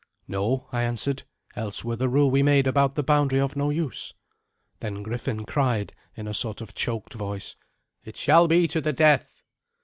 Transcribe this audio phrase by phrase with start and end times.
[0.27, 1.21] "No," I answered;
[1.55, 4.15] "else were the rule we made about the boundary of no use."
[4.79, 7.55] Then Griffin cried in a sort of choked voice,
[8.03, 9.43] "It shall be to the death."